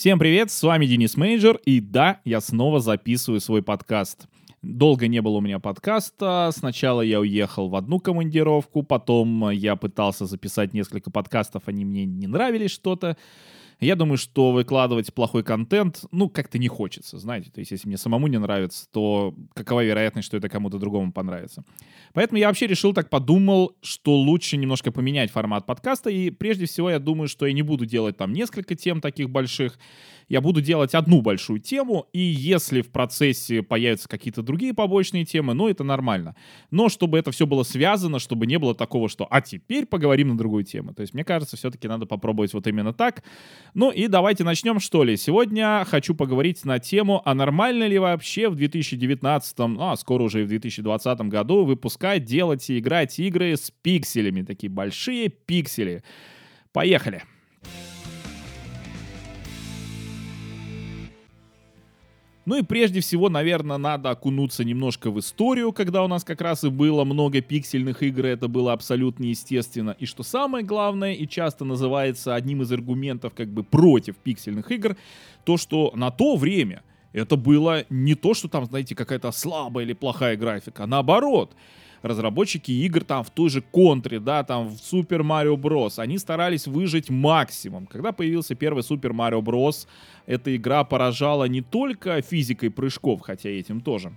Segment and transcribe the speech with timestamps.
[0.00, 4.28] Всем привет, с вами Денис Мейджор, и да, я снова записываю свой подкаст.
[4.62, 6.48] Долго не было у меня подкаста.
[6.56, 12.26] Сначала я уехал в одну командировку, потом я пытался записать несколько подкастов, они мне не
[12.26, 13.18] нравились что-то.
[13.80, 17.50] Я думаю, что выкладывать плохой контент, ну, как-то не хочется, знаете.
[17.50, 21.64] То есть, если мне самому не нравится, то какова вероятность, что это кому-то другому понравится.
[22.12, 26.10] Поэтому я вообще решил так подумал, что лучше немножко поменять формат подкаста.
[26.10, 29.78] И прежде всего, я думаю, что я не буду делать там несколько тем таких больших
[30.30, 35.54] я буду делать одну большую тему, и если в процессе появятся какие-то другие побочные темы,
[35.54, 36.36] ну, это нормально.
[36.70, 40.38] Но чтобы это все было связано, чтобы не было такого, что «а теперь поговорим на
[40.38, 40.94] другую тему».
[40.94, 43.24] То есть, мне кажется, все-таки надо попробовать вот именно так.
[43.74, 45.16] Ну и давайте начнем, что ли.
[45.16, 50.42] Сегодня хочу поговорить на тему, а нормально ли вообще в 2019, ну, а скоро уже
[50.42, 56.04] и в 2020 году выпускать, делать и играть игры с пикселями, такие большие пиксели.
[56.72, 57.24] Поехали!
[62.50, 66.64] Ну и прежде всего, наверное, надо окунуться немножко в историю, когда у нас как раз
[66.64, 69.94] и было много пиксельных игр, это было абсолютно естественно.
[70.00, 74.96] И что самое главное, и часто называется одним из аргументов как бы против пиксельных игр,
[75.44, 79.92] то, что на то время это было не то, что там, знаете, какая-то слабая или
[79.92, 81.52] плохая графика, наоборот
[82.02, 85.98] разработчики игр там в той же Контре, да, там в Super Mario Bros.
[85.98, 87.86] Они старались выжить максимум.
[87.86, 89.86] Когда появился первый Super Mario Bros.,
[90.26, 94.12] эта игра поражала не только физикой прыжков, хотя этим тоже,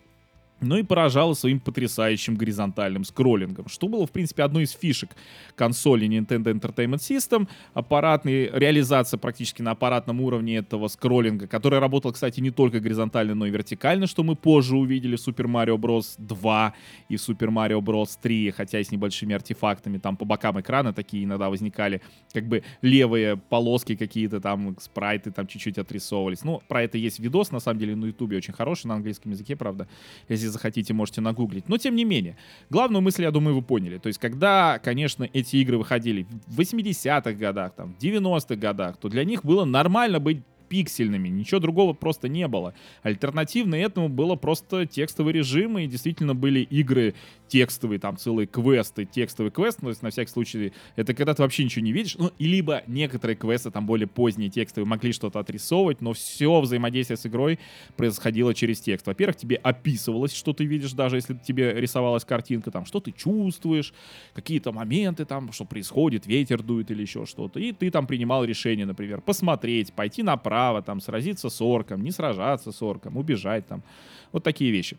[0.61, 5.11] но и поражала своим потрясающим горизонтальным скроллингом, что было, в принципе, одной из фишек
[5.55, 12.39] консоли Nintendo Entertainment System, аппаратной реализация практически на аппаратном уровне этого скроллинга, который работал, кстати,
[12.39, 16.15] не только горизонтально, но и вертикально, что мы позже увидели в Super Mario Bros.
[16.17, 16.73] 2
[17.09, 18.17] и Super Mario Bros.
[18.21, 22.01] 3, хотя и с небольшими артефактами, там по бокам экрана такие иногда возникали,
[22.33, 26.43] как бы левые полоски какие-то там, спрайты там чуть-чуть отрисовывались.
[26.43, 29.55] Ну, про это есть видос, на самом деле, на ютубе очень хороший, на английском языке,
[29.55, 29.87] правда,
[30.29, 31.67] если захотите, можете нагуглить.
[31.69, 32.37] Но тем не менее,
[32.69, 33.97] главную мысль, я думаю, вы поняли.
[33.97, 39.09] То есть, когда, конечно, эти игры выходили в 80-х годах, там, в 90-х годах, то
[39.09, 42.73] для них было нормально быть пиксельными, ничего другого просто не было.
[43.03, 47.13] Альтернативно этому было просто текстовый режим, и действительно были игры
[47.47, 51.43] текстовые, там целые квесты, текстовый квест, ну, то есть на всякий случай, это когда ты
[51.43, 55.37] вообще ничего не видишь, ну, и либо некоторые квесты, там более поздние текстовые, могли что-то
[55.37, 57.59] отрисовывать, но все взаимодействие с игрой
[57.95, 59.05] происходило через текст.
[59.05, 63.93] Во-первых, тебе описывалось, что ты видишь, даже если тебе рисовалась картинка, там, что ты чувствуешь,
[64.33, 68.87] какие-то моменты там, что происходит, ветер дует или еще что-то, и ты там принимал решение,
[68.87, 73.81] например, посмотреть, пойти направо, там, сразиться с орком, не сражаться с орком, убежать там,
[74.31, 74.97] вот такие вещи.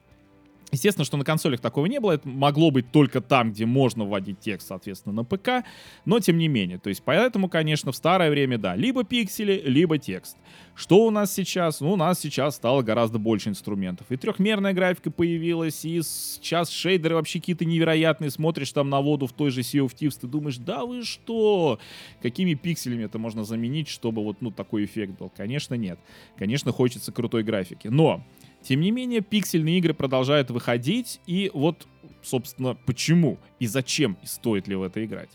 [0.75, 4.41] Естественно, что на консолях такого не было, это могло быть только там, где можно вводить
[4.41, 5.65] текст, соответственно, на ПК,
[6.05, 6.79] но тем не менее.
[6.79, 10.37] То есть поэтому, конечно, в старое время, да, либо пиксели, либо текст.
[10.75, 11.81] Что у нас сейчас?
[11.81, 14.09] Ну, у нас сейчас стало гораздо больше инструментов.
[14.11, 18.31] И трехмерная графика появилась, и сейчас шейдеры вообще какие-то невероятные.
[18.31, 21.79] Смотришь там на воду в той же Sea of Thieves, ты думаешь, да вы что?
[22.21, 25.31] Какими пикселями это можно заменить, чтобы вот, ну, такой эффект был?
[25.31, 26.01] Конечно, нет.
[26.37, 27.87] Конечно, хочется крутой графики.
[27.87, 28.25] Но
[28.65, 31.87] тем не менее, пиксельные игры продолжают выходить, и вот,
[32.23, 35.31] собственно, почему и зачем и стоит ли в это играть.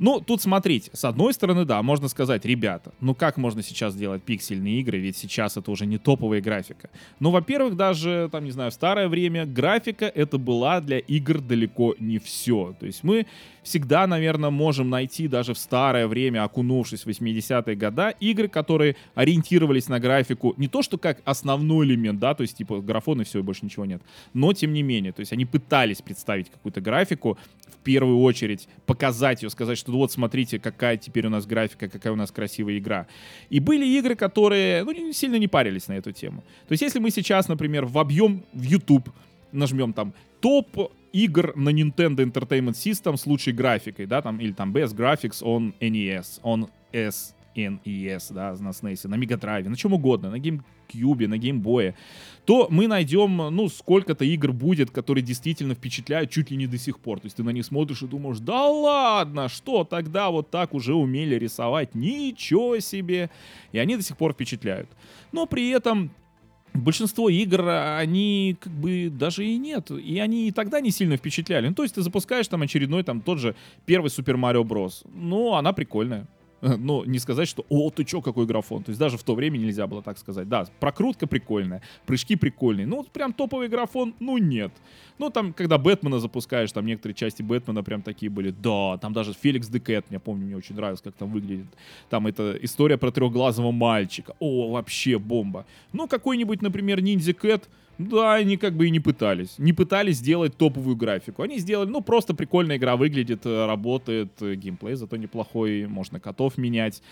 [0.00, 4.22] Ну, тут смотрите, с одной стороны, да, можно сказать, ребята, ну как можно сейчас делать
[4.22, 6.88] пиксельные игры, ведь сейчас это уже не топовая графика.
[7.18, 11.94] Ну, во-первых, даже, там, не знаю, в старое время графика это была для игр далеко
[11.98, 12.74] не все.
[12.80, 13.26] То есть мы
[13.62, 19.88] всегда, наверное, можем найти даже в старое время, окунувшись в 80-е годы, игры, которые ориентировались
[19.88, 23.40] на графику не то, что как основной элемент, да, то есть типа графон и все,
[23.40, 27.38] и больше ничего нет, но тем не менее, то есть они пытались представить какую-то графику,
[27.70, 32.12] в первую очередь показать ее, сказать, что вот смотрите, какая теперь у нас графика, какая
[32.12, 33.06] у нас красивая игра.
[33.48, 36.42] И были игры, которые ну, сильно не парились на эту тему.
[36.68, 39.08] То есть если мы сейчас, например, вобьем в YouTube,
[39.52, 44.72] нажмем там топ игр на Nintendo Entertainment System с лучшей графикой, да, там, или там
[44.72, 50.30] Best Graphics on NES, on S NES, да, на SNES, на Мегадрайве, на чем угодно,
[50.30, 51.96] на GameCube, на геймбое,
[52.44, 57.00] то мы найдем, ну, сколько-то игр будет, которые действительно впечатляют чуть ли не до сих
[57.00, 57.20] пор.
[57.20, 60.94] То есть ты на них смотришь и думаешь, да ладно, что тогда вот так уже
[60.94, 63.30] умели рисовать, ничего себе.
[63.72, 64.88] И они до сих пор впечатляют.
[65.32, 66.12] Но при этом
[66.74, 69.90] большинство игр, они как бы даже и нет.
[69.90, 71.68] И они и тогда не сильно впечатляли.
[71.68, 73.54] Ну, то есть ты запускаешь там очередной, там, тот же
[73.86, 75.06] первый Super Mario Bros.
[75.12, 76.26] Ну, она прикольная
[76.78, 78.82] но не сказать, что «О, ты чё, какой графон».
[78.82, 80.48] То есть даже в то время нельзя было так сказать.
[80.48, 82.86] Да, прокрутка прикольная, прыжки прикольные.
[82.86, 84.72] Ну, прям топовый графон, ну, нет.
[85.18, 88.50] Ну, там, когда Бэтмена запускаешь, там некоторые части Бэтмена прям такие были.
[88.50, 91.66] Да, там даже Феликс Декет, я помню, мне очень нравилось, как там выглядит.
[92.08, 94.34] Там это история про трехглазого мальчика.
[94.38, 95.66] О, вообще бомба.
[95.92, 97.68] Ну, какой-нибудь, например, Ниндзя Кэт,
[98.08, 99.58] да, они как бы и не пытались.
[99.58, 101.42] Не пытались сделать топовую графику.
[101.42, 106.56] Они сделали, ну, просто прикольная игра выглядит, э, работает, э, геймплей зато неплохой, можно котов
[106.56, 107.02] менять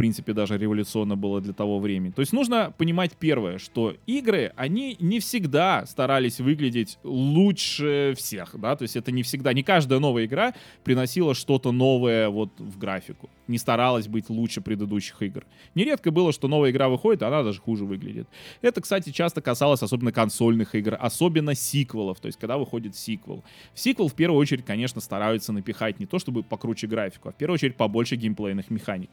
[0.00, 2.10] принципе, даже революционно было для того времени.
[2.10, 8.76] То есть нужно понимать первое, что игры, они не всегда старались выглядеть лучше всех, да,
[8.76, 10.54] то есть это не всегда, не каждая новая игра
[10.84, 15.44] приносила что-то новое вот в графику, не старалась быть лучше предыдущих игр.
[15.74, 18.26] Нередко было, что новая игра выходит, а она даже хуже выглядит.
[18.62, 23.44] Это, кстати, часто касалось особенно консольных игр, особенно сиквелов, то есть когда выходит сиквел.
[23.74, 27.34] В сиквел в первую очередь, конечно, стараются напихать не то чтобы покруче графику, а в
[27.34, 29.10] первую очередь побольше геймплейных механик.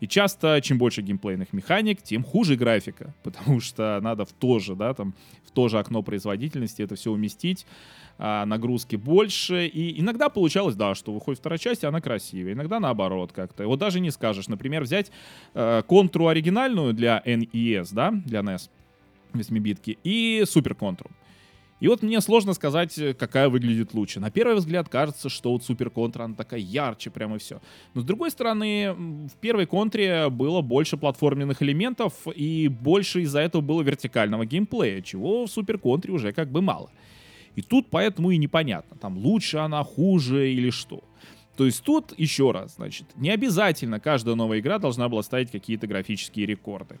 [0.00, 0.29] И часто,
[0.62, 5.14] чем больше геймплейных механик, тем хуже графика, потому что надо в то же, да, там,
[5.44, 7.66] в то же окно производительности это все уместить,
[8.18, 12.78] а, нагрузки больше, и иногда получалось, да, что выходит вторая часть, и она красивее, иногда
[12.80, 13.66] наоборот как-то.
[13.66, 15.10] Вот даже не скажешь, например, взять
[15.54, 18.68] э, контру оригинальную для NES, да, для NES,
[19.32, 21.10] 8-битки, и супер контру.
[21.80, 24.20] И вот мне сложно сказать, э, какая выглядит лучше.
[24.20, 27.60] На первый взгляд кажется, что вот Супер Контра, она такая ярче, прямо все.
[27.94, 33.62] Но с другой стороны, в первой Контре было больше платформенных элементов, и больше из-за этого
[33.62, 36.90] было вертикального геймплея, чего в Супер Контре уже как бы мало.
[37.56, 41.02] И тут поэтому и непонятно, там лучше она, хуже или что.
[41.60, 45.86] То есть тут, еще раз, значит, не обязательно каждая новая игра должна была ставить какие-то
[45.86, 46.98] графические рекорды.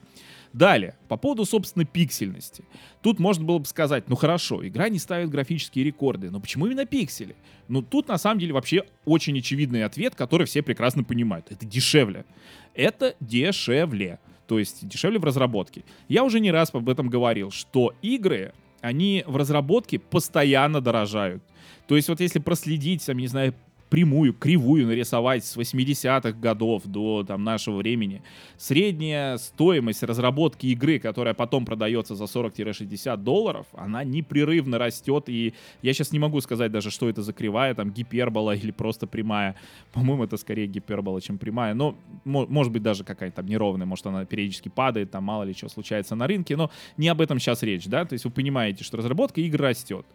[0.52, 2.64] Далее, по поводу, собственно, пиксельности.
[3.00, 6.84] Тут можно было бы сказать, ну хорошо, игра не ставит графические рекорды, но почему именно
[6.84, 7.36] пиксели?
[7.68, 11.46] Ну тут, на самом деле, вообще очень очевидный ответ, который все прекрасно понимают.
[11.48, 12.26] Это дешевле.
[12.74, 14.18] Это дешевле.
[14.46, 15.84] То есть дешевле в разработке.
[16.06, 18.52] Я уже не раз об этом говорил, что игры,
[18.82, 21.42] они в разработке постоянно дорожают.
[21.88, 23.54] То есть вот если проследить, там, не знаю,
[23.90, 28.22] прямую, кривую нарисовать с 80-х годов до там, нашего времени.
[28.56, 35.92] Средняя стоимость разработки игры, которая потом продается за 40-60 долларов, она непрерывно растет, и я
[35.92, 39.56] сейчас не могу сказать даже, что это за кривая, там гипербола или просто прямая.
[39.92, 44.24] По-моему, это скорее гипербола, чем прямая, но может быть даже какая-то там неровная, может она
[44.24, 47.86] периодически падает, там мало ли что случается на рынке, но не об этом сейчас речь,
[47.86, 50.06] да, то есть вы понимаете, что разработка игр растет.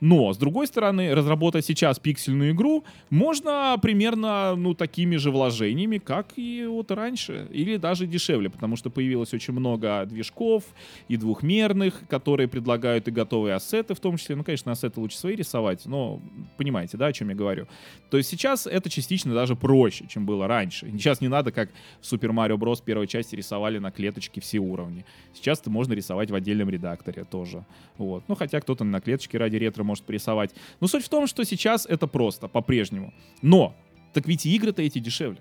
[0.00, 2.84] Но, с другой стороны, разработать сейчас пиксельную игру
[3.20, 8.88] можно примерно, ну, такими же вложениями, как и вот раньше, или даже дешевле, потому что
[8.88, 10.64] появилось очень много движков
[11.08, 14.36] и двухмерных, которые предлагают и готовые ассеты в том числе.
[14.36, 16.22] Ну, конечно, ассеты лучше свои рисовать, но
[16.56, 17.66] понимаете, да, о чем я говорю.
[18.10, 20.90] То есть сейчас это частично даже проще, чем было раньше.
[20.90, 21.68] Сейчас не надо, как
[22.00, 22.82] в Super Mario Bros.
[22.82, 25.04] первой части рисовали на клеточке все уровни.
[25.34, 27.66] Сейчас это можно рисовать в отдельном редакторе тоже.
[27.98, 28.24] Вот.
[28.28, 30.54] Ну, хотя кто-то на клеточке ради ретро может порисовать.
[30.80, 33.09] Но суть в том, что сейчас это просто, по-прежнему.
[33.42, 33.74] Но,
[34.12, 35.40] так ведь и игры-то эти дешевле.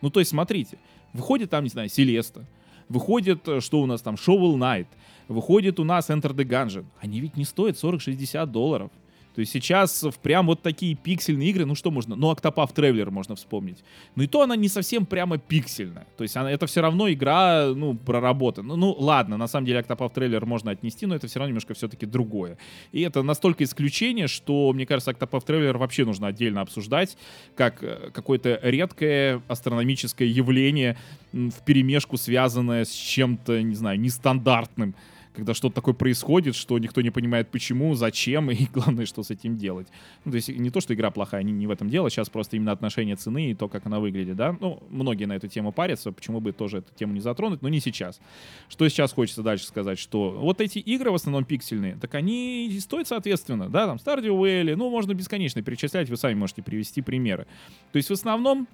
[0.00, 0.78] Ну, то есть, смотрите,
[1.12, 2.44] выходит там, не знаю, Селеста,
[2.88, 4.86] выходит, э, что у нас там, Shovel Knight,
[5.28, 6.84] выходит у нас Enter the Gungeon.
[7.00, 8.90] Они ведь не стоят 40-60 долларов.
[9.34, 13.10] То есть сейчас в прям вот такие пиксельные игры, ну что можно, ну Octopath Traveler
[13.10, 13.78] можно вспомнить.
[14.14, 16.06] Ну и то она не совсем прямо пиксельная.
[16.16, 18.68] То есть она, это все равно игра, ну, проработана.
[18.68, 21.74] Ну, ну ладно, на самом деле Octopath Traveler можно отнести, но это все равно немножко
[21.74, 22.58] все-таки другое.
[22.92, 27.16] И это настолько исключение, что, мне кажется, Octopath Traveler вообще нужно отдельно обсуждать,
[27.56, 30.96] как э, какое-то редкое астрономическое явление
[31.32, 34.94] в перемешку, связанное с чем-то, не знаю, нестандартным
[35.34, 39.56] когда что-то такое происходит, что никто не понимает почему, зачем и главное, что с этим
[39.56, 39.88] делать.
[40.24, 42.56] Ну, то есть не то, что игра плохая, не, не в этом дело, сейчас просто
[42.56, 44.56] именно отношение цены и то, как она выглядит, да.
[44.60, 47.80] Ну, многие на эту тему парятся, почему бы тоже эту тему не затронуть, но не
[47.80, 48.20] сейчас.
[48.68, 53.08] Что сейчас хочется дальше сказать, что вот эти игры в основном пиксельные, так они стоят
[53.08, 57.46] соответственно, да, там Stardew Valley, ну, можно бесконечно перечислять, вы сами можете привести примеры.
[57.92, 58.68] То есть в основном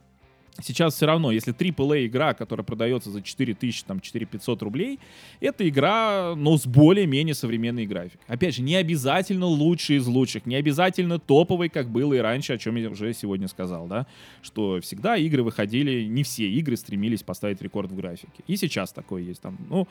[0.60, 4.98] Сейчас все равно, если AAA игра, которая продается за 4000, там, 4500 рублей,
[5.40, 8.24] это игра, но с более-менее современной графикой.
[8.26, 12.58] Опять же, не обязательно лучший из лучших, не обязательно топовый, как было и раньше, о
[12.58, 14.06] чем я уже сегодня сказал, да,
[14.42, 18.42] что всегда игры выходили, не все игры стремились поставить рекорд в графике.
[18.48, 19.86] И сейчас такое есть там, ну,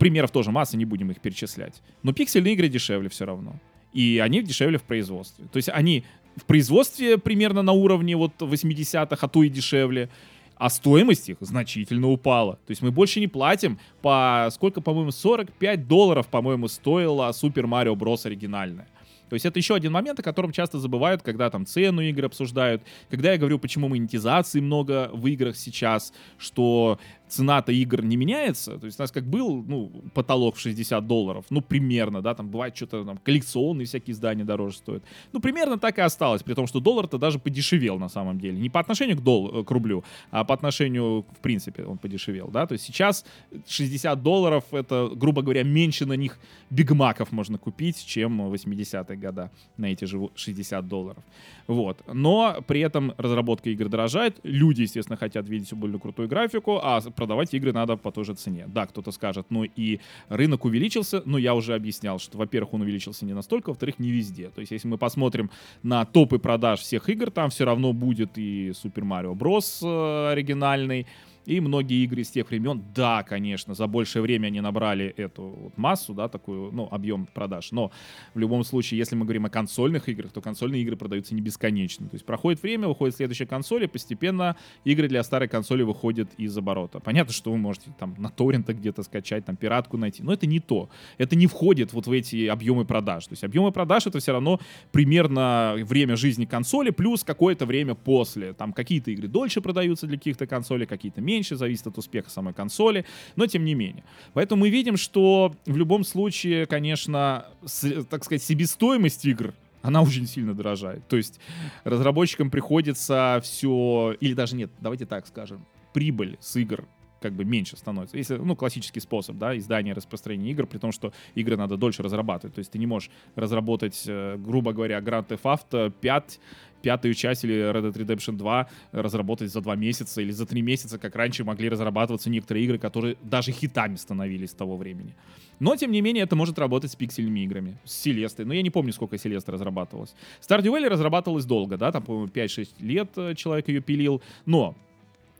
[0.00, 1.80] примеров тоже масса, не будем их перечислять.
[2.02, 3.54] Но пиксельные игры дешевле все равно
[3.96, 5.46] и они дешевле в производстве.
[5.50, 6.04] То есть они
[6.36, 10.08] в производстве примерно на уровне вот 80-х, а то и дешевле,
[10.56, 12.54] а стоимость их значительно упала.
[12.66, 17.94] То есть мы больше не платим по, сколько, по-моему, 45 долларов, по-моему, стоила Super Mario
[17.94, 18.26] Bros.
[18.26, 18.88] оригинальная.
[19.28, 22.82] То есть это еще один момент, о котором часто забывают, когда там цену игр обсуждают,
[23.10, 28.86] когда я говорю, почему монетизации много в играх сейчас, что цена-то игр не меняется, то
[28.86, 32.76] есть у нас как был, ну, потолок в 60 долларов, ну, примерно, да, там бывает
[32.76, 35.02] что-то там коллекционные всякие издания дороже стоят.
[35.32, 38.58] Ну, примерно так и осталось, при том, что доллар-то даже подешевел на самом деле.
[38.58, 42.66] Не по отношению к, дол- к рублю, а по отношению, в принципе, он подешевел, да,
[42.66, 43.24] то есть сейчас
[43.66, 46.38] 60 долларов, это, грубо говоря, меньше на них
[46.70, 51.22] бигмаков можно купить, чем 80-е года на эти же 60 долларов.
[51.66, 51.98] Вот.
[52.12, 57.54] Но при этом разработка игр дорожает, люди, естественно, хотят видеть более крутую графику, а продавать
[57.54, 58.66] игры надо по той же цене.
[58.68, 63.24] Да, кто-то скажет, ну и рынок увеличился, но я уже объяснял, что, во-первых, он увеличился
[63.24, 64.50] не настолько, во-вторых, не везде.
[64.50, 65.50] То есть, если мы посмотрим
[65.82, 69.80] на топы продаж всех игр, там все равно будет и Super Mario Bros.
[69.82, 71.06] Э, оригинальный,
[71.46, 75.78] и многие игры из тех времен, да, конечно, за большее время они набрали эту вот
[75.78, 77.72] массу, да, такую, ну, объем продаж.
[77.72, 77.92] Но
[78.34, 82.08] в любом случае, если мы говорим о консольных играх, то консольные игры продаются не бесконечно.
[82.08, 86.56] То есть проходит время, выходит следующая консоль, и постепенно игры для старой консоли выходят из
[86.58, 87.00] оборота.
[87.00, 90.60] Понятно, что вы можете там на торрентах где-то скачать, там пиратку найти, но это не
[90.60, 90.90] то.
[91.18, 93.26] Это не входит вот в эти объемы продаж.
[93.26, 94.60] То есть объемы продаж это все равно
[94.92, 98.52] примерно время жизни консоли плюс какое-то время после.
[98.52, 102.54] Там какие-то игры дольше продаются для каких-то консолей, какие-то меньше меньше, зависит от успеха самой
[102.54, 103.04] консоли,
[103.36, 104.04] но тем не менее.
[104.32, 110.26] Поэтому мы видим, что в любом случае, конечно, с, так сказать, себестоимость игр она очень
[110.26, 111.06] сильно дорожает.
[111.06, 111.38] То есть
[111.84, 116.84] разработчикам приходится все, или даже нет, давайте так скажем, прибыль с игр
[117.26, 118.16] как бы меньше становится.
[118.16, 122.54] Если, ну, классический способ, да, издания, распространения игр, при том, что игры надо дольше разрабатывать.
[122.54, 126.40] То есть ты не можешь разработать, э, грубо говоря, Grand Theft Auto 5
[126.82, 130.98] пятую часть или Red Dead Redemption 2 разработать за два месяца или за три месяца,
[130.98, 135.14] как раньше могли разрабатываться некоторые игры, которые даже хитами становились с того времени.
[135.58, 138.44] Но, тем не менее, это может работать с пиксельными играми, с Селестой.
[138.44, 140.14] Но я не помню, сколько Селеста разрабатывалась.
[140.40, 144.22] Stardew Valley разрабатывалась долго, да, там, по-моему, 5-6 лет э, человек ее пилил.
[144.44, 144.76] Но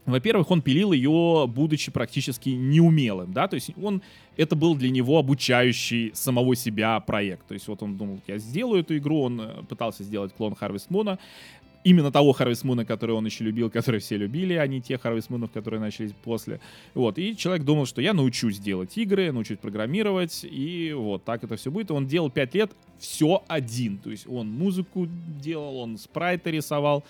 [0.07, 4.03] во-первых, он пилил ее, будучи практически неумелым, да, то есть он,
[4.37, 8.81] это был для него обучающий самого себя проект, то есть вот он думал, я сделаю
[8.81, 11.19] эту игру, он э, пытался сделать клон Harvest Moon,
[11.87, 15.29] именно того Harvest Moon, который он еще любил, который все любили, а не тех Harvest
[15.29, 16.61] Moon, которые начались после.
[16.95, 21.57] Вот, и человек думал, что я научусь делать игры, научусь программировать, и вот так это
[21.57, 21.91] все будет.
[21.91, 25.07] И он делал 5 лет все один, то есть он музыку
[25.41, 27.05] делал, он спрайты рисовал,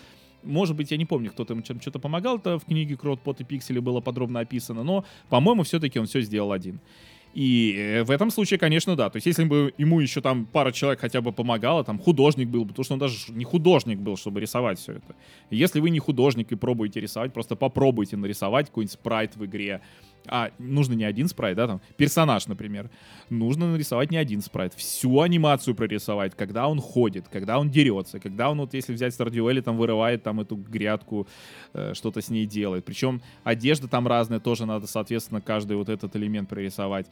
[0.47, 3.41] может быть, я не помню, кто там чем что-то помогал, то в книге Крот, Пот
[3.41, 6.81] и Пиксели было подробно описано, но, по-моему, все-таки он все сделал один.
[7.37, 9.11] И э, в этом случае, конечно, да.
[9.11, 12.65] То есть, если бы ему еще там пара человек хотя бы помогала, там художник был
[12.65, 15.15] бы, потому что он даже не художник был, чтобы рисовать все это.
[15.51, 19.83] Если вы не художник и пробуете рисовать, просто попробуйте нарисовать какой-нибудь спрайт в игре,
[20.29, 22.91] а, нужно не один спрайт, да, там, персонаж, например.
[23.31, 28.51] Нужно нарисовать не один спрайт, всю анимацию прорисовать, когда он ходит, когда он дерется, когда
[28.51, 31.27] он, вот если взять Стардюэли, там, вырывает там эту грядку,
[31.75, 32.85] э, что-то с ней делает.
[32.85, 37.07] Причем одежда там разная, тоже надо, соответственно, каждый вот этот элемент прорисовать.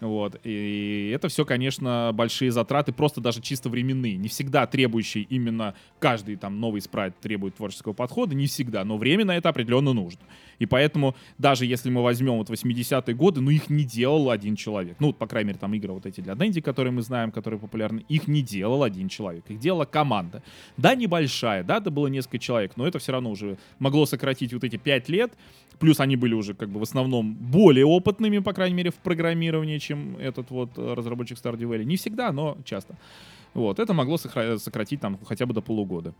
[0.00, 0.40] Вот.
[0.44, 4.16] И это все, конечно, большие затраты, просто даже чисто временные.
[4.16, 9.24] Не всегда требующие именно каждый там новый спрайт требует творческого подхода, не всегда, но время
[9.24, 10.20] на это определенно нужно.
[10.58, 14.96] И поэтому, даже если мы возьмем вот 80-е годы, ну их не делал один человек.
[15.00, 18.04] Ну, по крайней мере, там игры вот эти для Дэнди, которые мы знаем, которые популярны,
[18.08, 19.44] их не делал один человек.
[19.48, 20.42] Их делала команда.
[20.76, 24.64] Да, небольшая, да, это было несколько человек, но это все равно уже могло сократить вот
[24.64, 25.32] эти 5 лет.
[25.78, 29.78] Плюс они были уже как бы в основном более опытными, по крайней мере, в программировании,
[29.90, 31.84] чем этот вот э, разработчик Stardew Valley.
[31.84, 32.96] Не всегда, но часто.
[33.54, 36.14] Вот, это могло сократить там хотя бы до полугода.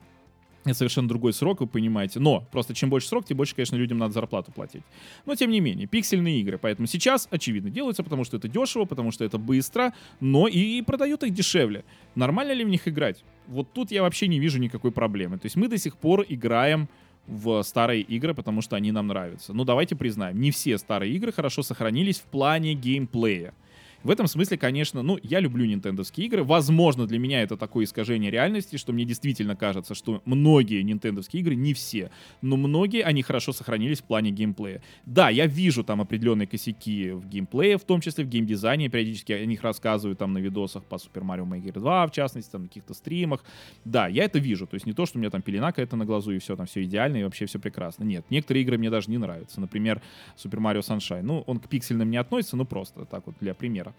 [0.65, 2.21] Это совершенно другой срок, вы понимаете.
[2.21, 4.83] Но просто чем больше срок, тем больше, конечно, людям надо зарплату платить.
[5.25, 6.59] Но тем не менее, пиксельные игры.
[6.59, 11.23] Поэтому сейчас, очевидно, делаются, потому что это дешево, потому что это быстро, но и продают
[11.23, 11.85] их дешевле.
[12.15, 13.25] Нормально ли в них играть?
[13.47, 15.39] Вот тут я вообще не вижу никакой проблемы.
[15.39, 16.89] То есть мы до сих пор играем
[17.27, 19.53] в старые игры, потому что они нам нравятся.
[19.53, 23.55] Но давайте признаем, не все старые игры хорошо сохранились в плане геймплея.
[24.03, 26.43] В этом смысле, конечно, ну, я люблю нинтендовские игры.
[26.43, 31.55] Возможно, для меня это такое искажение реальности, что мне действительно кажется, что многие нинтендовские игры,
[31.55, 34.81] не все, но многие, они хорошо сохранились в плане геймплея.
[35.05, 39.45] Да, я вижу там определенные косяки в геймплее, в том числе в геймдизайне, периодически о
[39.45, 42.95] них рассказываю там на видосах по Super Mario Maker 2, в частности, там на каких-то
[42.95, 43.45] стримах.
[43.85, 46.07] Да, я это вижу, то есть не то, что у меня там пелена какая-то на
[46.07, 48.05] глазу и все, там все идеально и вообще все прекрасно.
[48.05, 49.61] Нет, некоторые игры мне даже не нравятся.
[49.61, 50.01] Например,
[50.37, 51.23] Super Mario Sunshine.
[51.23, 53.90] Ну, он к пиксельным не относится, но просто так вот для примера.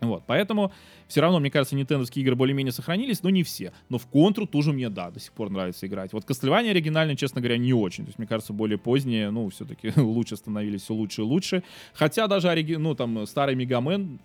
[0.00, 0.72] Вот, поэтому
[1.08, 3.72] все равно, мне кажется, нинтендовские игры более-менее сохранились, но не все.
[3.88, 6.12] Но в контру тоже мне, да, до сих пор нравится играть.
[6.12, 8.04] Вот Castlevania оригинальные, честно говоря, не очень.
[8.04, 11.62] То есть, мне кажется, более поздние, ну, все-таки лучше становились все лучше и лучше.
[11.94, 12.74] Хотя даже, ориги...
[12.74, 14.18] ну, там, старый Мегамен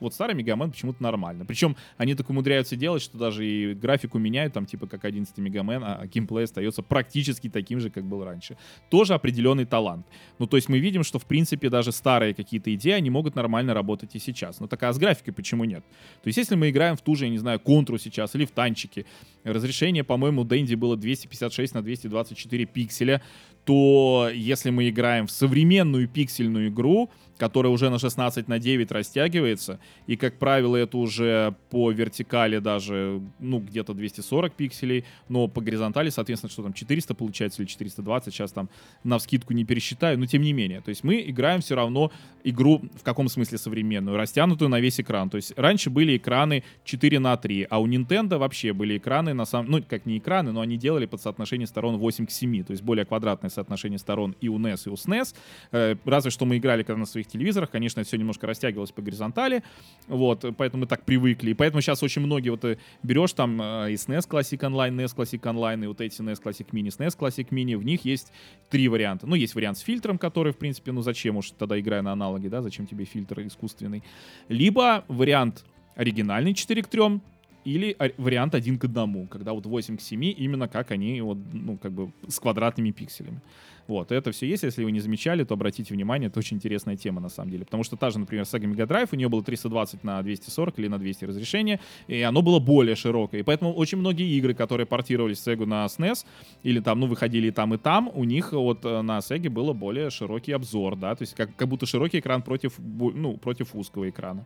[0.00, 1.44] вот старый Мегамен почему-то нормально.
[1.44, 5.82] Причем они так умудряются делать, что даже и графику меняют, там типа как 11 Мегамен,
[5.84, 8.56] а геймплей остается практически таким же, как был раньше.
[8.90, 10.06] Тоже определенный талант.
[10.38, 13.74] Ну, то есть мы видим, что в принципе даже старые какие-то идеи, они могут нормально
[13.74, 14.60] работать и сейчас.
[14.60, 15.84] Ну, такая с графикой почему нет?
[16.22, 18.50] То есть если мы играем в ту же, я не знаю, контру сейчас или в
[18.50, 19.06] танчики,
[19.44, 23.22] разрешение, по-моему, Дэнди было 256 на 224 пикселя,
[23.68, 29.78] то если мы играем в современную пиксельную игру, которая уже на 16 на 9 растягивается,
[30.06, 36.08] и, как правило, это уже по вертикали даже, ну, где-то 240 пикселей, но по горизонтали,
[36.10, 38.68] соответственно, что там, 400 получается или 420, сейчас там
[39.04, 40.80] на вскидку не пересчитаю, но тем не менее.
[40.80, 42.10] То есть мы играем все равно
[42.44, 45.30] игру, в каком смысле современную, растянутую на весь экран.
[45.30, 49.44] То есть раньше были экраны 4 на 3, а у Nintendo вообще были экраны, на
[49.44, 52.72] самом, ну, как не экраны, но они делали под соотношение сторон 8 к 7, то
[52.72, 55.34] есть более квадратное соотношение сторон и у NES, и у SNES.
[55.72, 59.02] Э, разве что мы играли когда на своих телевизорах, конечно, это все немножко растягивалось по
[59.02, 59.62] горизонтали,
[60.06, 61.50] вот, поэтому мы так привыкли.
[61.50, 65.16] И поэтому сейчас очень многие вот э, берешь там э, и SNES Classic Online, NES
[65.16, 68.32] Classic Online, и вот эти NES Classic Mini, SNES Classic Mini, в них есть
[68.70, 69.26] три варианта.
[69.26, 72.48] Ну, есть вариант с фильтром, который, в принципе, ну зачем уж тогда играя на аналоге,
[72.48, 74.02] да, зачем тебе фильтр искусственный.
[74.48, 75.64] Либо вариант
[75.96, 77.20] оригинальный 4 к 3,
[77.68, 81.76] или вариант один к одному, когда вот 8 к 7, именно как они вот, ну,
[81.76, 83.40] как бы с квадратными пикселями.
[83.88, 87.20] Вот, это все есть, если вы не замечали, то обратите внимание, это очень интересная тема
[87.20, 90.04] на самом деле, потому что та же, например, Sega Mega Drive, у нее было 320
[90.04, 94.36] на 240 или на 200 разрешения, и оно было более широкое, и поэтому очень многие
[94.36, 96.26] игры, которые портировались Sega на SNES,
[96.64, 100.10] или там, ну, выходили там, и там, у них вот э, на Sega было более
[100.10, 104.44] широкий обзор, да, то есть как, как будто широкий экран против, ну, против узкого экрана.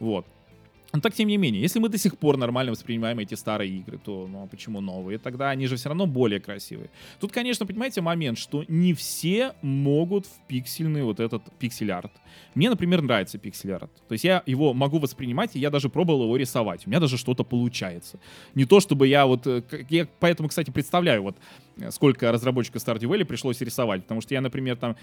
[0.00, 0.24] Вот.
[0.92, 3.98] Но так, тем не менее, если мы до сих пор нормально воспринимаем эти старые игры,
[3.98, 5.18] то ну, а почему новые?
[5.18, 6.88] Тогда они же все равно более красивые.
[7.20, 12.12] Тут, конечно, понимаете, момент, что не все могут в пиксельный вот этот пиксель-арт.
[12.54, 13.90] Мне, например, нравится пиксель-арт.
[14.08, 16.86] То есть я его могу воспринимать, и я даже пробовал его рисовать.
[16.86, 18.18] У меня даже что-то получается.
[18.54, 19.46] Не то, чтобы я вот...
[19.46, 21.36] Э, я поэтому, кстати, представляю, вот
[21.76, 24.04] э, сколько разработчика Stardew Valley пришлось рисовать.
[24.04, 24.96] Потому что я, например, там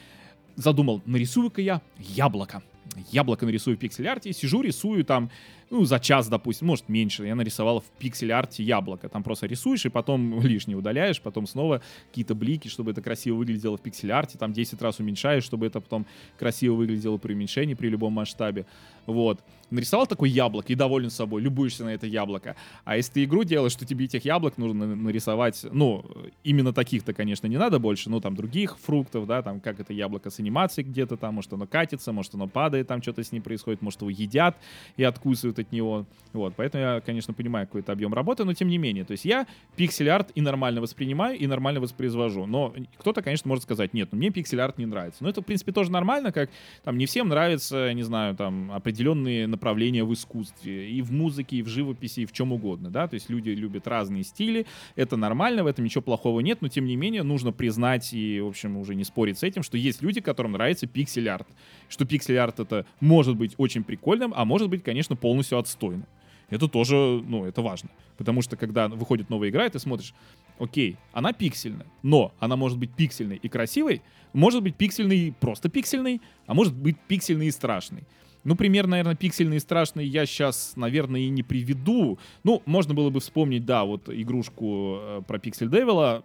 [0.55, 2.63] задумал, нарисую-ка я яблоко.
[3.11, 5.29] Яблоко нарисую в пиксель-арте, сижу, рисую там
[5.69, 7.25] ну, за час, допустим, может, меньше.
[7.25, 9.09] Я нарисовал в пиксель-арте яблоко.
[9.09, 13.77] Там просто рисуешь и потом лишнее удаляешь, потом снова какие-то блики, чтобы это красиво выглядело
[13.77, 14.37] в пиксель-арте.
[14.37, 16.05] Там 10 раз уменьшаешь, чтобы это потом
[16.37, 18.65] красиво выглядело при уменьшении, при любом масштабе.
[19.05, 19.39] Вот.
[19.71, 22.55] Нарисовал такое яблоко и доволен собой, любуешься на это яблоко.
[22.83, 26.05] А если ты игру делаешь, что тебе этих яблок нужно нарисовать, ну,
[26.43, 30.29] именно таких-то, конечно, не надо больше, ну, там, других фруктов, да, там, как это яблоко
[30.29, 33.81] с анимацией где-то там, может, оно катится, может, оно падает, там что-то с ним происходит,
[33.81, 34.57] может, его едят
[34.97, 36.05] и откусывают от него.
[36.33, 39.05] Вот, поэтому я, конечно, понимаю какой-то объем работы, но тем не менее.
[39.05, 42.45] То есть я пиксель-арт и нормально воспринимаю, и нормально воспроизвожу.
[42.45, 45.23] Но кто-то, конечно, может сказать, нет, ну мне пиксель-арт не нравится.
[45.23, 46.49] Но это, в принципе, тоже нормально, как
[46.83, 51.61] там не всем нравится, не знаю, там определенные направления в искусстве, и в музыке, и
[51.61, 55.63] в живописи, и в чем угодно, да, то есть люди любят разные стили, это нормально,
[55.63, 58.95] в этом ничего плохого нет, но тем не менее нужно признать и, в общем, уже
[58.95, 61.47] не спорить с этим, что есть люди, которым нравится пиксель-арт,
[61.89, 66.05] что пиксель-арт это может быть очень прикольным, а может быть, конечно, полностью отстойным.
[66.49, 67.89] Это тоже, ну, это важно.
[68.17, 70.13] Потому что, когда выходит новая игра, и ты смотришь,
[70.59, 74.01] окей, она пиксельная, но она может быть пиксельной и красивой,
[74.33, 78.03] может быть пиксельной просто пиксельной, а может быть пиксельной и страшной.
[78.43, 82.19] Ну, пример, наверное, пиксельный и страшный я сейчас, наверное, и не приведу.
[82.43, 86.23] Ну, можно было бы вспомнить, да, вот игрушку э, про Pixel Devil а,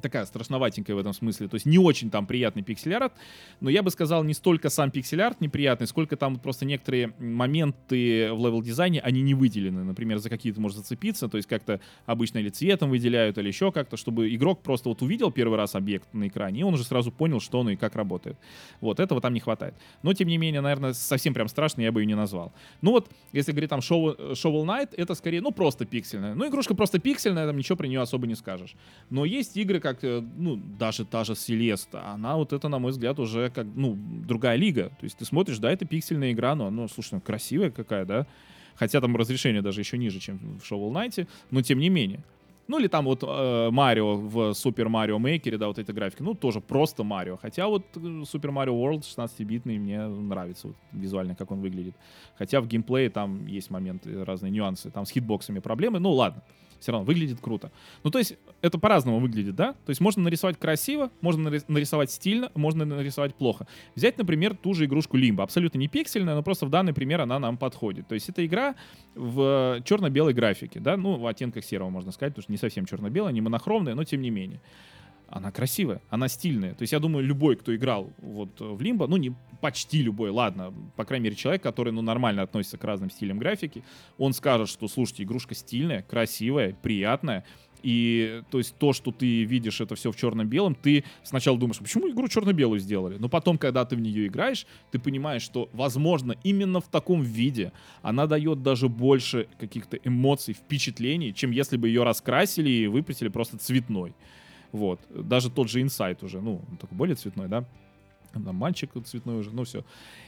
[0.00, 1.48] такая страшноватенькая в этом смысле.
[1.48, 3.12] То есть не очень там приятный пиксель-арт,
[3.60, 8.38] но я бы сказал, не столько сам пиксель-арт неприятный, сколько там просто некоторые моменты в
[8.38, 9.84] левел-дизайне, они не выделены.
[9.84, 13.96] Например, за какие-то может зацепиться, то есть как-то обычно или цветом выделяют, или еще как-то,
[13.96, 17.40] чтобы игрок просто вот увидел первый раз объект на экране, и он уже сразу понял,
[17.40, 18.36] что он и как работает.
[18.80, 19.74] Вот, этого там не хватает.
[20.02, 22.52] Но, тем не менее, наверное, совсем прям страшно я бы ее не назвал.
[22.82, 26.34] Ну вот, если говорить там Shovel, Shovel Knight, это скорее, ну, просто пиксельная.
[26.34, 28.74] Ну, игрушка просто пиксельная, там ничего про нее особо не скажешь.
[29.10, 32.90] Но есть игры, как э, ну, даже та же Селеста, она вот это, на мой
[32.90, 34.88] взгляд, уже как, ну, другая лига.
[34.88, 38.26] То есть ты смотришь, да, это пиксельная игра, но, ну, слушай, ну, красивая какая, да?
[38.76, 42.24] Хотя там разрешение даже еще ниже, чем в Shovel Knight, но тем не менее.
[42.66, 46.32] Ну или там вот э, Марио в Супер Марио Мейкере, да, вот эта графика, ну
[46.32, 47.36] тоже просто Марио.
[47.36, 47.84] Хотя вот
[48.26, 51.94] Супер Марио World 16-битный мне нравится вот, визуально, как он выглядит.
[52.38, 54.90] Хотя в геймплее там есть моменты, разные нюансы.
[54.90, 56.42] Там с хитбоксами проблемы, ну ладно
[56.84, 57.72] все равно выглядит круто.
[58.02, 59.72] Ну, то есть, это по-разному выглядит, да?
[59.72, 63.66] То есть, можно нарисовать красиво, можно нарисовать стильно, можно нарисовать плохо.
[63.94, 65.42] Взять, например, ту же игрушку Limbo.
[65.42, 68.08] Абсолютно не пиксельная, но просто в данный пример она нам подходит.
[68.08, 68.74] То есть, это игра
[69.14, 70.96] в черно-белой графике, да?
[70.96, 74.22] Ну, в оттенках серого, можно сказать, потому что не совсем черно-белая, не монохромная, но тем
[74.22, 74.60] не менее.
[75.28, 76.74] она красивая, она стильная.
[76.74, 80.72] То есть я думаю, любой, кто играл вот в Лимбо, ну не почти любой, ладно,
[80.96, 83.82] по крайней мере человек, который ну нормально относится к разным стилям графики,
[84.18, 87.44] он скажет, что, слушайте, игрушка стильная, красивая, приятная,
[87.84, 92.08] и то есть то, что ты видишь это все в черно-белом, ты сначала думаешь, почему
[92.10, 93.18] игру черно-белую сделали?
[93.18, 97.72] Но потом, когда ты в нее играешь, ты понимаешь, что, возможно, именно в таком виде
[98.00, 103.58] она дает даже больше каких-то эмоций, впечатлений, чем если бы ее раскрасили и выпустили просто
[103.58, 104.14] цветной.
[104.72, 105.00] Вот.
[105.10, 107.64] Даже тот же инсайт уже, ну, такой более цветной, да?
[108.42, 109.84] Там мальчик цветной уже, ну все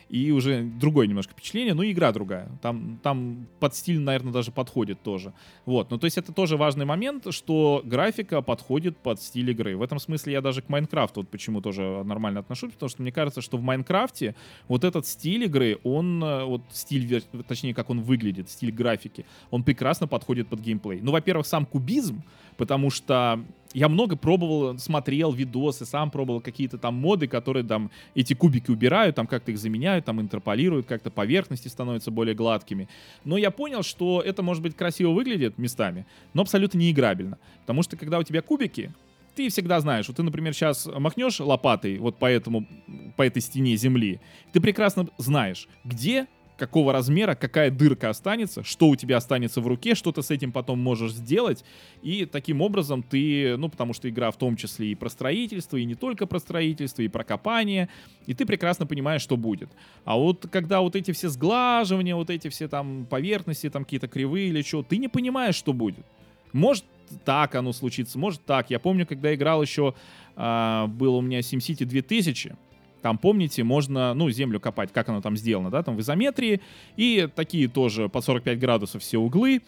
[0.08, 2.48] и уже другое немножко впечатление, но игра другая.
[2.62, 5.32] Там, там под стиль, наверное, даже подходит тоже.
[5.64, 9.76] Вот, ну то есть это тоже важный момент, что графика подходит под стиль игры.
[9.76, 13.10] В этом смысле я даже к Майнкрафту вот почему тоже нормально отношусь, потому что мне
[13.10, 14.36] кажется, что в Майнкрафте
[14.68, 19.64] вот этот стиль игры, он, э, вот стиль, точнее, как он выглядит, стиль графики, он
[19.64, 21.00] прекрасно подходит под геймплей.
[21.00, 22.22] Ну, во-первых, сам кубизм,
[22.56, 23.44] потому что
[23.78, 29.16] я много пробовал, смотрел видосы, сам пробовал какие-то там моды, которые там эти кубики убирают,
[29.16, 32.88] там как-то их заменяют, меняют, там интерполируют, как-то поверхности становятся более гладкими.
[33.24, 37.38] Но я понял, что это, может быть, красиво выглядит местами, но абсолютно не играбельно.
[37.60, 38.92] Потому что когда у тебя кубики,
[39.34, 42.66] ты всегда знаешь, вот ты, например, сейчас махнешь лопатой вот по этому,
[43.16, 44.20] по этой стене земли,
[44.52, 46.26] ты прекрасно знаешь, где
[46.56, 50.52] какого размера, какая дырка останется, что у тебя останется в руке, что ты с этим
[50.52, 51.64] потом можешь сделать.
[52.02, 55.84] И таким образом ты, ну, потому что игра в том числе и про строительство, и
[55.84, 57.88] не только про строительство, и про копание,
[58.26, 59.70] и ты прекрасно понимаешь, что будет.
[60.04, 64.48] А вот когда вот эти все сглаживания, вот эти все там поверхности, там какие-то кривые
[64.48, 66.04] или что, ты не понимаешь, что будет.
[66.52, 66.84] Может
[67.24, 68.70] так оно случится, может так.
[68.70, 69.94] Я помню, когда играл еще,
[70.34, 72.56] а, был у меня SimCity 2000,
[73.06, 76.60] там, помните, можно, ну, землю копать, как оно там сделано, да, там в изометрии.
[76.96, 79.62] И такие тоже по 45 градусов все углы.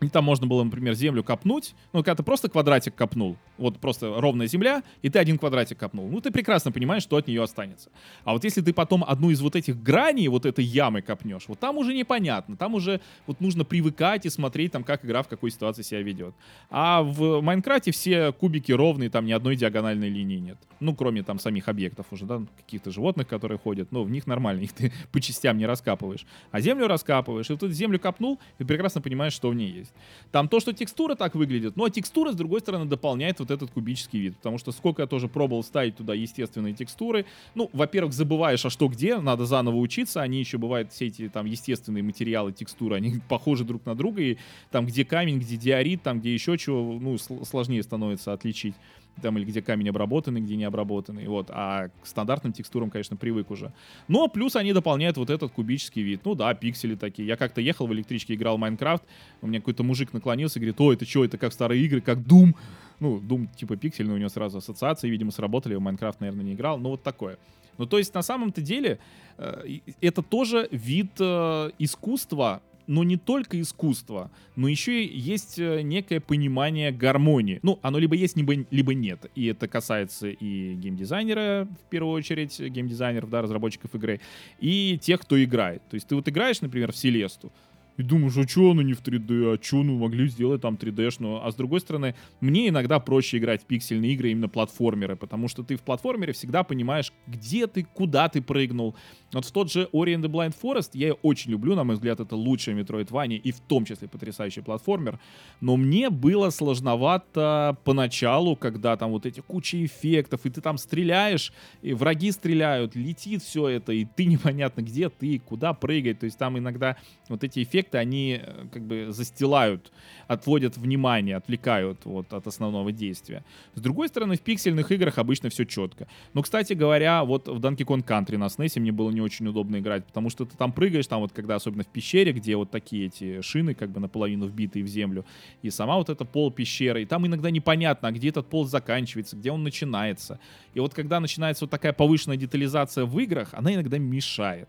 [0.00, 1.74] И там можно было, например, землю копнуть.
[1.92, 6.08] Ну, когда ты просто квадратик копнул, вот просто ровная земля, и ты один квадратик копнул.
[6.08, 7.90] Ну, ты прекрасно понимаешь, что от нее останется.
[8.24, 11.58] А вот если ты потом одну из вот этих граней, вот этой ямы копнешь, вот
[11.58, 12.56] там уже непонятно.
[12.56, 16.34] Там уже вот нужно привыкать и смотреть, там, как игра в какой ситуации себя ведет.
[16.70, 20.58] А в Майнкрафте все кубики ровные, там ни одной диагональной линии нет.
[20.80, 23.92] Ну, кроме там самих объектов уже, да, каких-то животных, которые ходят.
[23.92, 26.26] Ну, в них нормально, их ты по частям не раскапываешь.
[26.50, 29.92] А землю раскапываешь, и вот ты землю копнул, и прекрасно понимаешь, что в ней есть.
[30.32, 33.70] Там то, что текстура так выглядит, ну а текстура, с другой стороны, дополняет вот этот
[33.70, 34.36] кубический вид.
[34.36, 37.24] Потому что сколько я тоже пробовал ставить туда естественные текстуры.
[37.54, 40.22] Ну, во-первых, забываешь, а что где, надо заново учиться.
[40.22, 44.22] Они еще бывают, все эти там естественные материалы, текстуры, они похожи друг на друга.
[44.22, 44.38] И
[44.70, 48.74] там, где камень, где диорит, там, где еще чего, ну, сложнее становится отличить
[49.22, 53.50] там или где камень обработанный, где не обработанный, вот, а к стандартным текстурам, конечно, привык
[53.50, 53.72] уже.
[54.08, 57.26] Но плюс они дополняют вот этот кубический вид, ну да, пиксели такие.
[57.26, 59.04] Я как-то ехал в электричке, играл в Майнкрафт,
[59.42, 62.18] у меня какой-то мужик наклонился и говорит, о, это что, это как старые игры, как
[62.18, 62.54] Doom,
[63.00, 66.78] ну, Doom типа пиксельный, у него сразу ассоциации, видимо, сработали, в Майнкрафт, наверное, не играл,
[66.78, 67.38] но вот такое.
[67.78, 68.98] Ну, то есть, на самом-то деле,
[69.38, 75.82] э, это тоже вид э, искусства, но не только искусство, но еще и есть э,
[75.82, 77.60] некое понимание гармонии.
[77.62, 79.30] Ну, оно либо есть, либо, либо нет.
[79.34, 84.20] И это касается и геймдизайнера, в первую очередь, геймдизайнеров, да, разработчиков игры,
[84.60, 85.82] и тех, кто играет.
[85.90, 87.52] То есть ты вот играешь, например, в Селесту,
[87.96, 91.40] и думаешь, а что оно не в 3D, а что ну могли сделать там 3D-шную.
[91.42, 95.62] А с другой стороны, мне иногда проще играть в пиксельные игры, именно платформеры, потому что
[95.62, 98.94] ты в платформере всегда понимаешь, где ты, куда ты прыгнул.
[99.32, 102.20] Вот в тот же Ori and the Blind Forest я очень люблю, на мой взгляд,
[102.20, 105.18] это лучшая Metroidvania и в том числе потрясающий платформер.
[105.60, 111.52] Но мне было сложновато поначалу, когда там вот эти куча эффектов, и ты там стреляешь,
[111.82, 116.20] и враги стреляют, летит все это, и ты непонятно где ты, куда прыгать.
[116.20, 116.96] То есть там иногда
[117.28, 119.92] вот эти эффекты эффекты, они э, как бы застилают,
[120.28, 123.44] отводят внимание, отвлекают вот от основного действия.
[123.74, 126.06] С другой стороны, в пиксельных играх обычно все четко.
[126.34, 129.78] Но, кстати говоря, вот в Donkey Kong Country на SNES мне было не очень удобно
[129.78, 133.06] играть, потому что ты там прыгаешь, там вот когда особенно в пещере, где вот такие
[133.06, 135.24] эти шины как бы наполовину вбитые в землю,
[135.62, 139.36] и сама вот эта пол пещеры, и там иногда непонятно, а где этот пол заканчивается,
[139.36, 140.38] где он начинается.
[140.74, 144.68] И вот когда начинается вот такая повышенная детализация в играх, она иногда мешает.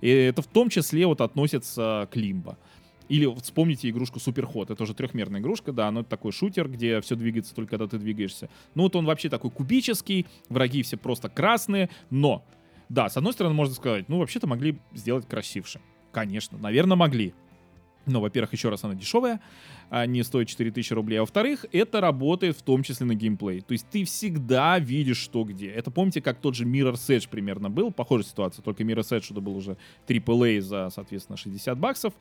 [0.00, 2.58] И это в том числе вот относится к Лимбо.
[3.08, 4.70] Или вспомните игрушку Суперход.
[4.70, 7.98] Это уже трехмерная игрушка, да, но это такой шутер, где все двигается только когда ты
[7.98, 8.48] двигаешься.
[8.74, 12.44] Ну вот он вообще такой кубический, враги все просто красные, но,
[12.88, 15.80] да, с одной стороны можно сказать, ну вообще-то могли сделать красивше.
[16.12, 17.34] Конечно, наверное, могли.
[18.06, 19.40] Но, во-первых, еще раз, она дешевая.
[20.06, 21.18] Не стоит 4000 рублей.
[21.18, 23.60] А во-вторых, это работает в том числе на геймплей.
[23.60, 25.68] То есть ты всегда видишь, что где.
[25.68, 29.40] Это помните, как тот же Mirror's Edge примерно был, похожая ситуация, только Mirror's Edge это
[29.40, 29.76] был уже
[30.08, 32.12] AAA за, соответственно, 60 баксов,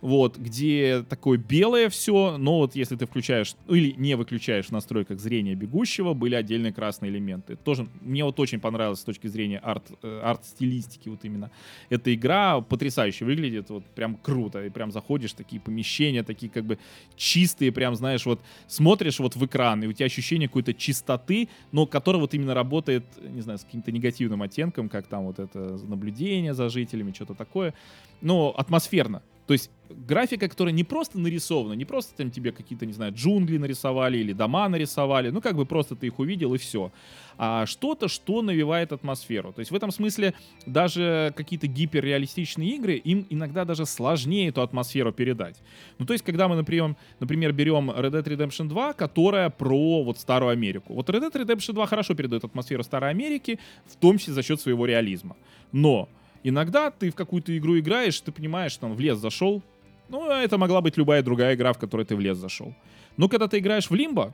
[0.00, 4.72] вот, где такое белое все, но вот если ты включаешь, ну, или не выключаешь в
[4.72, 7.56] настройках зрения бегущего, были отдельные красные элементы.
[7.56, 11.50] Тоже мне вот очень понравилось с точки зрения арт, э, арт-стилистики вот именно.
[11.90, 16.78] Эта игра потрясающе выглядит, вот прям круто, и прям заходишь, такие помещения, такие как бы
[17.18, 21.86] чистые, прям, знаешь, вот смотришь вот в экран, и у тебя ощущение какой-то чистоты, но
[21.86, 26.54] которая вот именно работает, не знаю, с каким-то негативным оттенком, как там вот это наблюдение
[26.54, 27.74] за жителями, что-то такое,
[28.20, 29.22] но атмосферно.
[29.48, 33.56] То есть графика, которая не просто нарисована, не просто там тебе какие-то, не знаю, джунгли
[33.56, 36.92] нарисовали или дома нарисовали, ну как бы просто ты их увидел и все.
[37.38, 39.54] А что-то, что навевает атмосферу.
[39.54, 40.34] То есть в этом смысле
[40.66, 45.62] даже какие-то гиперреалистичные игры, им иногда даже сложнее эту атмосферу передать.
[45.98, 50.18] Ну то есть когда мы, например, например берем Red Dead Redemption 2, которая про вот
[50.18, 50.92] Старую Америку.
[50.92, 54.60] Вот Red Dead Redemption 2 хорошо передает атмосферу Старой Америки, в том числе за счет
[54.60, 55.36] своего реализма.
[55.72, 56.10] Но
[56.42, 59.62] Иногда ты в какую-то игру играешь, ты понимаешь, там в лес зашел.
[60.08, 62.74] Ну, это могла быть любая другая игра, в которой ты в лес зашел.
[63.16, 64.32] Но когда ты играешь в Лимбо,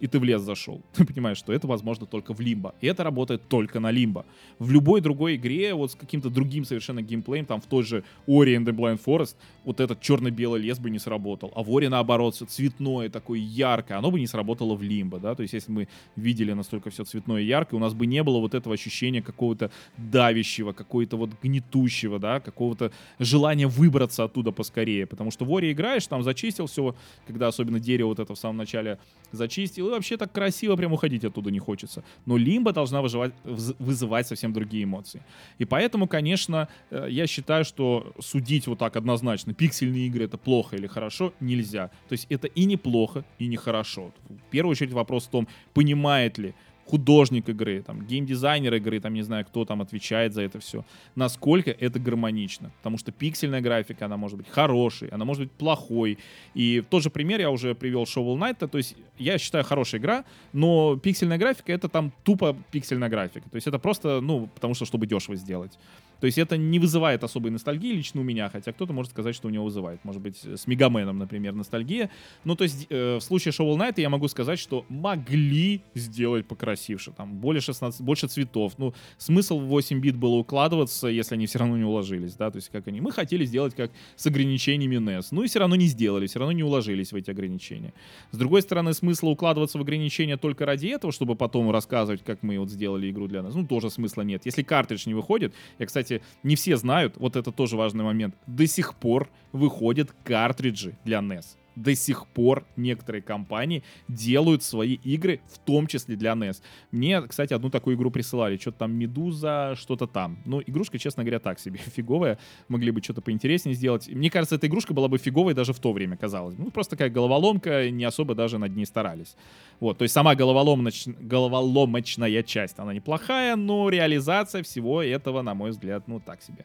[0.00, 2.74] и ты в лес зашел, ты понимаешь, что это возможно только в Лимбо.
[2.80, 4.24] И это работает только на Лимбо.
[4.58, 8.56] В любой другой игре, вот с каким-то другим совершенно геймплеем, там в той же Ori
[8.56, 11.52] and the Blind Forest, вот этот черно-белый лес бы не сработал.
[11.54, 15.34] А в Ori, наоборот, все цветное, такое яркое, оно бы не сработало в Лимбо, да,
[15.34, 18.38] то есть если мы видели настолько все цветное и яркое, у нас бы не было
[18.38, 25.30] вот этого ощущения какого-то давящего, какого-то вот гнетущего, да, какого-то желания выбраться оттуда поскорее, потому
[25.30, 26.94] что в Ori играешь, там зачистил все,
[27.26, 28.98] когда особенно дерево вот это в самом начале
[29.32, 32.04] зачистил, и вообще так красиво прям уходить оттуда не хочется.
[32.26, 35.22] Но Лимба должна выживать, вызывать совсем другие эмоции.
[35.58, 40.76] И поэтому, конечно, э, я считаю, что судить вот так однозначно, пиксельные игры это плохо
[40.76, 41.90] или хорошо, нельзя.
[42.08, 44.12] То есть это и неплохо, и нехорошо.
[44.28, 46.54] В первую очередь вопрос в том, понимает ли
[46.86, 51.70] художник игры, там, геймдизайнер игры, там, не знаю, кто там отвечает за это все, насколько
[51.70, 52.70] это гармонично.
[52.78, 56.18] Потому что пиксельная графика, она может быть хорошей, она может быть плохой.
[56.54, 60.24] И тот же пример я уже привел Shovel Knight, то есть я считаю хорошая игра,
[60.52, 63.48] но пиксельная графика это там тупо пиксельная графика.
[63.50, 65.78] То есть это просто, ну, потому что чтобы дешево сделать.
[66.20, 69.48] То есть это не вызывает особой ностальгии лично у меня, хотя кто-то может сказать, что
[69.48, 70.04] у него вызывает.
[70.04, 72.10] Может быть, с Мегаменом, например, ностальгия.
[72.44, 77.12] Ну, то есть э, в случае Shovel Knight я могу сказать, что могли сделать покрасивше.
[77.12, 78.74] Там более 16, больше цветов.
[78.78, 82.56] Ну, смысл в 8 бит было укладываться, если они все равно не уложились, да, то
[82.56, 83.00] есть как они.
[83.00, 85.28] Мы хотели сделать как с ограничениями NES.
[85.30, 87.92] Ну и все равно не сделали, все равно не уложились в эти ограничения.
[88.30, 92.58] С другой стороны, смысла укладываться в ограничения только ради этого, чтобы потом рассказывать, как мы
[92.58, 94.46] вот сделали игру для нас, ну, тоже смысла нет.
[94.46, 98.36] Если картридж не выходит, я, кстати, кстати, не все знают, вот это тоже важный момент,
[98.46, 105.40] до сих пор выходят картриджи для NES до сих пор некоторые компании делают свои игры,
[105.46, 106.62] в том числе для NES.
[106.90, 110.38] Мне, кстати, одну такую игру присылали, что-то там Медуза, что-то там.
[110.46, 112.38] Ну, игрушка, честно говоря, так себе, фиговая.
[112.68, 114.08] Могли бы что-то поинтереснее сделать.
[114.08, 116.56] Мне кажется, эта игрушка была бы фиговой даже в то время, казалось.
[116.58, 119.36] Ну, просто такая головоломка, не особо даже над ней старались.
[119.78, 121.06] Вот, то есть сама головоломоч...
[121.06, 126.64] головоломочная часть, она неплохая, но реализация всего этого, на мой взгляд, ну, так себе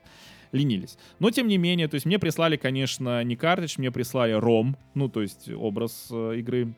[0.51, 0.97] ленились.
[1.19, 5.09] Но, тем не менее, то есть мне прислали, конечно, не картридж, мне прислали ROM, ну,
[5.09, 6.73] то есть образ э, игры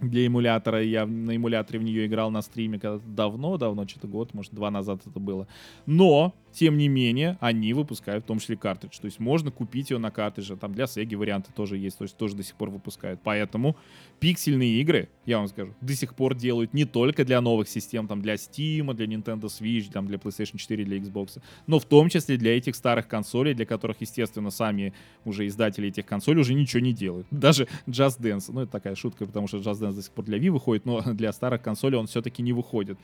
[0.00, 0.82] для эмулятора.
[0.82, 5.02] Я на эмуляторе в нее играл на стриме когда давно-давно, что-то год, может, два назад
[5.06, 5.46] это было.
[5.86, 8.98] Но тем не менее, они выпускают в том числе картридж.
[9.00, 10.56] То есть можно купить ее на картридже.
[10.56, 13.20] Там для Sega варианты тоже есть, то есть тоже до сих пор выпускают.
[13.22, 13.76] Поэтому
[14.18, 18.20] пиксельные игры, я вам скажу, до сих пор делают не только для новых систем, там
[18.20, 22.36] для Steam, для Nintendo Switch, там для PlayStation 4, для Xbox, но в том числе
[22.36, 24.92] для этих старых консолей, для которых, естественно, сами
[25.24, 27.26] уже издатели этих консолей уже ничего не делают.
[27.30, 30.38] Даже Just Dance, ну это такая шутка, потому что Just Dance до сих пор для
[30.38, 32.98] Wii выходит, но для старых консолей он все-таки не выходит.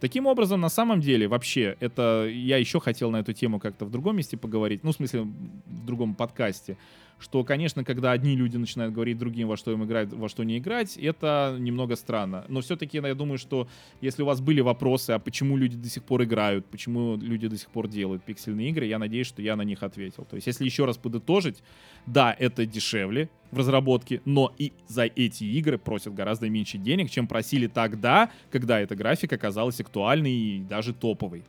[0.00, 3.90] Таким образом, на самом деле, вообще, это я еще хотел на эту тему как-то в
[3.90, 6.76] другом месте поговорить, ну, в смысле, в другом подкасте,
[7.18, 10.58] что, конечно, когда одни люди начинают говорить другим, во что им играть, во что не
[10.58, 12.44] играть, это немного странно.
[12.48, 13.68] Но все-таки я думаю, что
[14.00, 17.56] если у вас были вопросы, а почему люди до сих пор играют, почему люди до
[17.56, 20.26] сих пор делают пиксельные игры, я надеюсь, что я на них ответил.
[20.28, 21.62] То есть, если еще раз подытожить,
[22.06, 27.26] да, это дешевле в разработке, но и за эти игры просят гораздо меньше денег, чем
[27.26, 31.44] просили тогда, когда эта графика казалась актуальной и даже топовой.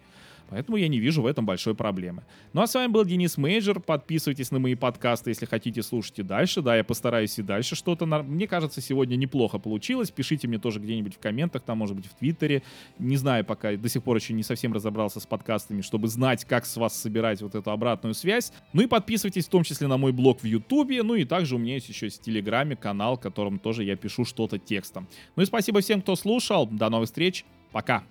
[0.50, 2.24] Поэтому я не вижу в этом большой проблемы.
[2.54, 3.80] Ну а с вами был Денис Мейджор.
[3.80, 6.62] Подписывайтесь на мои подкасты, если хотите слушать и дальше.
[6.62, 8.06] Да, я постараюсь и дальше что-то.
[8.06, 10.12] Мне кажется, сегодня неплохо получилось.
[10.12, 12.64] Пишите мне тоже где-нибудь в комментах, там, может быть, в Твиттере.
[13.00, 16.66] Не знаю пока, до сих пор еще не совсем разобрался с подкастами, чтобы знать, как
[16.66, 18.54] с вас собирать вот эту обратную связь.
[18.74, 21.04] Ну и подписывайтесь в том числе на мой блог в Ютубе.
[21.04, 24.26] Ну и также у меня есть еще в Телеграме канал, в котором тоже я пишу
[24.26, 25.08] что-то текстом.
[25.36, 26.68] Ну и спасибо всем, кто слушал.
[26.68, 27.46] До новых встреч.
[27.72, 28.04] Пока.